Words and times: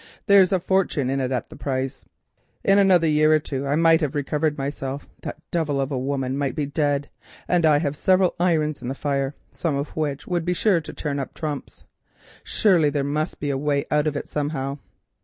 There's 0.25 0.51
a 0.51 0.59
fortune 0.59 1.11
in 1.11 1.21
it 1.21 1.31
at 1.31 1.51
the 1.51 1.55
price. 1.55 2.05
In 2.63 2.79
another 2.79 3.05
year 3.05 3.31
or 3.31 3.37
two 3.39 3.67
I 3.67 3.75
might 3.75 4.01
have 4.01 4.15
recovered 4.15 4.57
myself—that 4.57 5.37
devil 5.51 5.79
of 5.79 5.91
a 5.91 5.99
woman 5.99 6.39
might 6.39 6.55
be 6.55 6.65
dead—and 6.65 7.65
I 7.67 7.77
have 7.77 7.95
several 7.95 8.35
irons 8.39 8.81
in 8.81 8.87
the 8.87 8.95
fire, 8.95 9.35
some 9.51 9.75
of 9.75 9.89
which 9.95 10.27
are 10.27 10.53
sure 10.55 10.81
to 10.81 10.93
turn 10.93 11.19
up 11.19 11.35
trumps. 11.35 11.83
Surely 12.43 12.89
there 12.89 13.03
must 13.03 13.39
be 13.39 13.51
a 13.51 13.57
way 13.59 13.85
out 13.91 14.07
of 14.07 14.15
it 14.17 14.27
somehow. 14.27 14.79